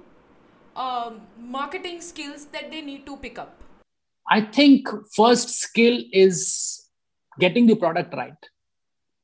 [0.75, 3.61] um, marketing skills that they need to pick up?
[4.29, 6.87] I think first skill is
[7.39, 8.33] getting the product right.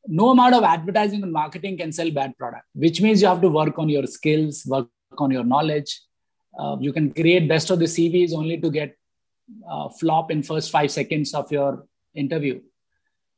[0.08, 3.50] No amount of advertising and marketing can sell bad product which means you have to
[3.50, 4.88] work on your skills work
[5.18, 6.02] on your knowledge.
[6.58, 8.96] Uh, you can create best of the CVs only to get
[9.70, 11.86] uh, flop in first five seconds of your
[12.16, 12.60] interview.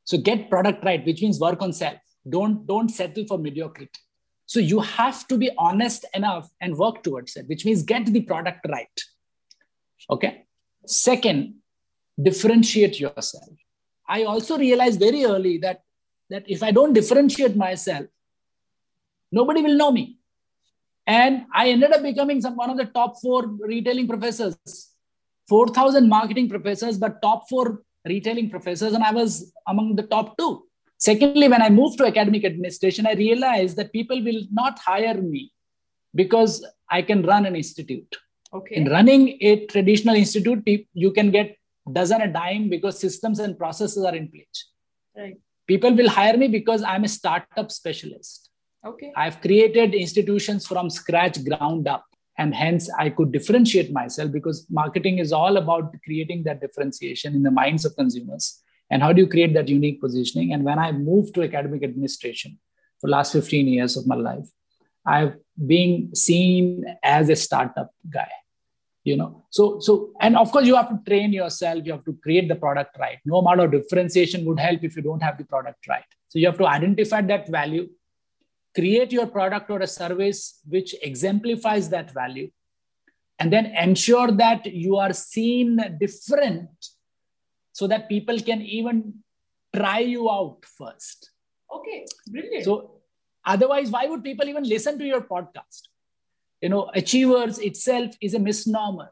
[0.06, 1.98] So get product right, which means work on self.
[2.28, 4.00] Don't don't settle for mediocrity.
[4.46, 8.22] So you have to be honest enough and work towards it, which means get the
[8.22, 9.02] product right.
[10.10, 10.46] Okay.
[10.86, 11.56] Second,
[12.22, 13.50] differentiate yourself.
[14.08, 15.82] I also realized very early that
[16.30, 18.06] that if I don't differentiate myself,
[19.32, 20.19] nobody will know me.
[21.10, 24.55] And I ended up becoming some, one of the top four retailing professors,
[25.47, 28.93] 4,000 marketing professors, but top four retailing professors.
[28.93, 30.66] And I was among the top two.
[30.99, 35.51] Secondly, when I moved to academic administration, I realized that people will not hire me
[36.14, 38.16] because I can run an institute.
[38.53, 38.76] Okay.
[38.76, 41.57] In running a traditional institute, you can get
[41.91, 44.68] dozen a dime because systems and processes are in place.
[45.18, 45.38] Right.
[45.66, 48.49] People will hire me because I'm a startup specialist.
[48.86, 49.12] Okay.
[49.16, 52.06] I've created institutions from scratch, ground up.
[52.38, 57.44] And hence, I could differentiate myself because marketing is all about creating that differentiation in
[57.44, 58.62] the minds of consumers.
[58.90, 60.54] And how do you create that unique positioning?
[60.54, 62.58] And when I moved to academic administration
[63.02, 64.48] for last 15 years of my life,
[65.06, 65.36] I've
[65.68, 68.30] been seen as a startup guy.
[69.04, 72.18] You know, so so and of course you have to train yourself, you have to
[72.22, 73.18] create the product right.
[73.26, 76.04] No amount of differentiation would help if you don't have the product right.
[76.28, 77.90] So you have to identify that value
[78.76, 82.50] create your product or a service which exemplifies that value
[83.40, 86.70] and then ensure that you are seen different
[87.72, 89.14] so that people can even
[89.76, 91.32] try you out first
[91.74, 93.02] okay brilliant so
[93.46, 95.88] otherwise why would people even listen to your podcast
[96.62, 99.10] you know achievers itself is a misnomer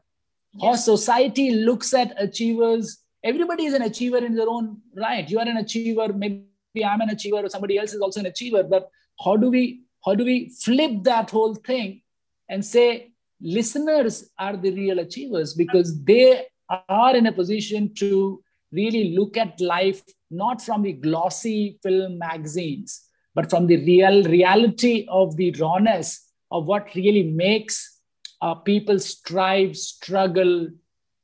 [0.62, 3.04] How society looks at achievers.
[3.24, 5.30] Everybody is an achiever in their own right.
[5.30, 6.14] You are an achiever.
[6.14, 8.64] Maybe I'm an achiever, or somebody else is also an achiever.
[8.64, 8.90] But
[9.24, 12.02] how do we how do we flip that whole thing
[12.50, 13.12] and say
[13.42, 16.46] listeners are the real achievers because they
[16.90, 18.42] are in a position to
[18.72, 23.04] really look at life not from the glossy film magazines
[23.36, 28.00] but from the real reality of the rawness of what really makes
[28.42, 30.68] uh, people strive struggle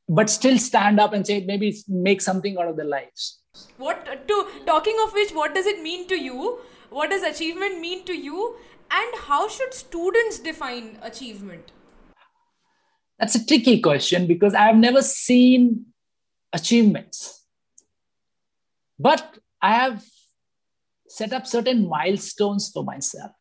[0.10, 3.40] but still stand up and say maybe make something out of their lives.
[3.78, 6.60] What to talking of which what does it mean to you
[7.00, 8.56] what does achievement mean to you
[8.92, 11.72] and how should students define achievement
[13.20, 15.86] that's a tricky question because I've never seen
[16.52, 17.46] achievements.
[19.00, 20.04] But I have
[21.08, 23.32] set up certain milestones for myself,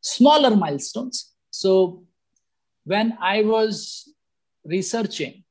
[0.00, 1.32] smaller milestones.
[1.50, 2.04] So
[2.84, 4.08] when I was
[4.64, 5.44] researching,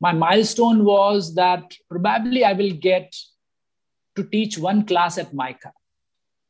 [0.00, 3.14] my milestone was that probably I will get
[4.16, 5.72] to teach one class at MICA.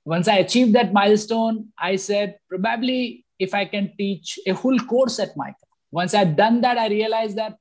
[0.05, 5.19] Once I achieved that milestone, I said, probably if I can teach a whole course
[5.19, 5.55] at MICA.
[5.91, 7.57] Once I've done that, I realized that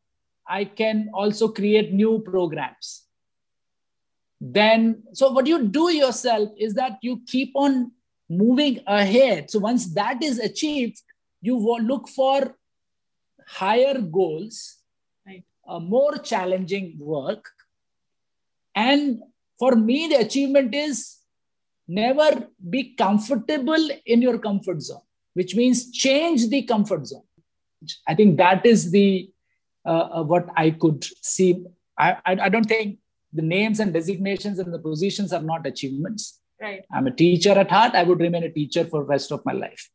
[0.47, 3.03] I can also create new programs.
[4.39, 7.91] Then, so what you do yourself is that you keep on
[8.27, 9.51] moving ahead.
[9.51, 11.01] So once that is achieved,
[11.41, 12.55] you look for
[13.47, 14.77] higher goals,
[15.25, 15.43] right?
[15.67, 17.49] a more challenging work.
[18.73, 19.21] And
[19.61, 20.97] for me, the achievement is
[22.01, 22.29] never
[22.75, 27.23] be comfortable in your comfort zone which means change the comfort zone.
[28.07, 29.29] I think that is the
[29.85, 31.63] uh, uh, what I could see.
[31.97, 32.99] I, I, I don't think
[33.33, 36.39] the names and designations and the positions are not achievements.
[36.61, 36.85] Right.
[36.93, 37.95] I'm a teacher at heart.
[37.95, 39.89] I would remain a teacher for the rest of my life.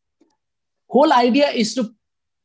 [0.89, 1.95] Whole idea is to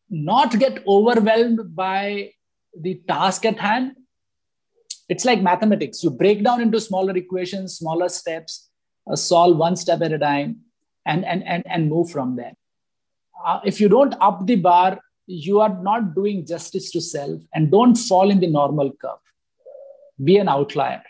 [0.09, 2.33] not get overwhelmed by
[2.79, 3.93] the task at hand.
[5.11, 6.03] It's like mathematics.
[6.03, 8.69] You break down into smaller equations, smaller steps,
[9.11, 10.61] uh, solve one step at a time,
[11.05, 12.53] and, and, and, and move from there
[13.45, 17.71] uh, if you don't up the bar, you are not doing justice to self and
[17.71, 19.19] don't fall in the normal curve.
[20.23, 21.03] Be an outlier.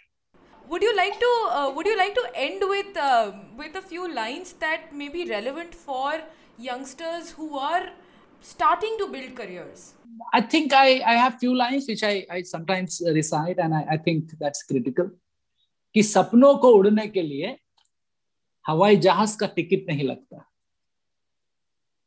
[0.70, 4.14] Would you like to uh, Would you like to end with uh, with a few
[4.14, 6.22] lines that may be relevant for
[6.58, 7.90] youngsters who are
[8.42, 9.94] starting to build careers?
[10.34, 13.98] I think I, I have few lines which I, I sometimes recite and I, I
[13.98, 15.10] think that's critical.
[15.94, 17.58] कि सपनों को उड़ने के लिए
[18.68, 20.46] हवाई जहाज़ का ticket नहीं लगता।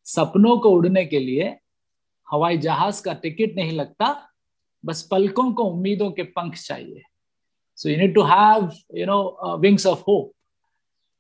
[0.05, 1.49] सपनों को उड़ने के लिए
[2.31, 4.07] हवाई जहाज़ का टिकट नहीं लगता।
[4.85, 7.03] बस पलकों को उम्मीदों के पंख चाहिए।
[7.77, 10.33] So you need to have you know wings of hope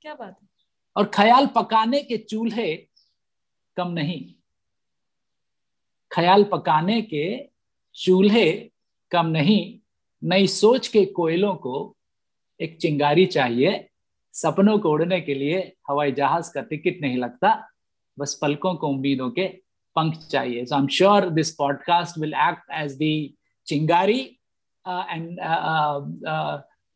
[0.03, 0.49] क्या बात है?
[0.97, 2.75] और ख्याल पकाने के चूल्हे
[3.77, 4.35] कम नहीं।
[6.15, 7.27] ख्याल पकाने के
[7.97, 8.51] चूल्हे
[9.12, 9.79] कम नहीं,
[10.23, 11.97] नई सोच के कोयलों को
[12.61, 13.89] एक चिंगारी चाहिए।
[14.35, 17.51] सपनों को उड़ने के लिए हवाई जहाज़ का टिकट नहीं लगता,
[18.19, 19.47] बस पलकों को उम्मीदों के
[19.97, 23.35] पंख चाहिए। So I am sure this podcast will act as the
[23.67, 24.21] चिंगारी
[24.87, 25.39] and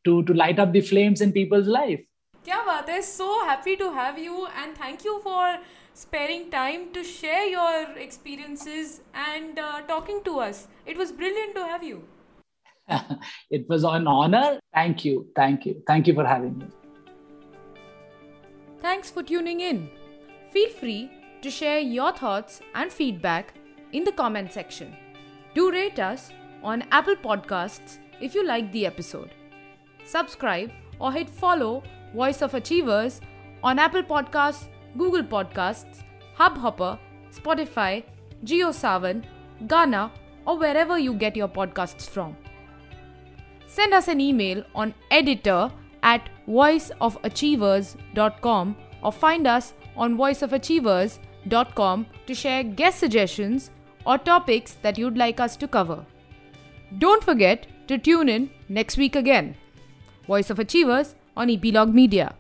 [0.05, 2.05] to to light up the flames in people's life
[2.45, 5.59] क्या बात है। So happy to have you and thank you for
[5.99, 10.69] sparing time to share your experiences and uh, talking to us.
[10.87, 12.05] It was brilliant to have you.
[13.51, 14.61] it was an honor.
[14.73, 15.27] Thank you.
[15.35, 15.83] Thank you.
[15.89, 16.67] Thank you for having me.
[18.81, 19.91] Thanks for tuning in.
[20.53, 21.11] Feel free
[21.43, 23.55] to share your thoughts and feedback
[23.93, 24.97] in the comment section.
[25.55, 26.31] Do rate us
[26.63, 29.31] on Apple Podcasts if you like the episode.
[30.05, 30.71] Subscribe
[31.01, 31.83] or hit follow
[32.15, 33.21] Voice of Achievers
[33.65, 34.69] on Apple Podcasts,
[34.99, 36.03] Google Podcasts,
[36.37, 36.99] Hubhopper,
[37.33, 38.05] Spotify,
[38.45, 39.25] JioSaavn,
[39.67, 40.11] Gaana,
[40.47, 42.37] or wherever you get your podcasts from.
[43.67, 45.71] Send us an email on editor
[46.03, 53.71] at voiceofachievers.com or find us on voiceofachievers.com to share guest suggestions
[54.07, 56.05] or topics that you'd like us to cover.
[56.99, 59.57] Don't forget to tune in next week again.
[60.27, 62.35] Voice of Achievers on Epilogue Media.